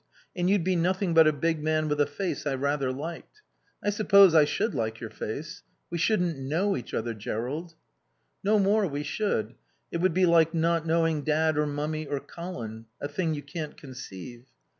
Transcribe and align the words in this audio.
And 0.35 0.49
you'd 0.49 0.63
be 0.63 0.75
nothing 0.75 1.13
but 1.13 1.27
a 1.27 1.31
big 1.31 1.61
man 1.61 1.87
with 1.87 2.01
a 2.01 2.07
face 2.07 2.47
I 2.47 2.55
rather 2.55 2.91
liked. 2.91 3.43
I 3.83 3.91
suppose 3.91 4.33
I 4.33 4.45
should 4.45 4.73
like 4.73 4.99
your 4.99 5.11
face. 5.11 5.61
We 5.91 5.99
shouldn't 5.99 6.39
know 6.39 6.75
each 6.75 6.91
other, 6.91 7.13
Jerrold." 7.13 7.75
"No 8.43 8.57
more 8.57 8.87
we 8.87 9.03
should. 9.03 9.53
It 9.91 9.97
would 9.97 10.15
be 10.15 10.25
like 10.25 10.55
not 10.55 10.87
knowing 10.87 11.21
Dad 11.21 11.55
or 11.55 11.67
Mummy 11.67 12.07
or 12.07 12.19
Colin. 12.19 12.87
A 12.99 13.07
thing 13.07 13.35
you 13.35 13.43
can't 13.43 13.77
conceive." 13.77 14.47